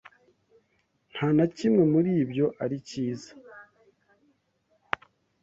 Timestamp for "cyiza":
2.87-3.31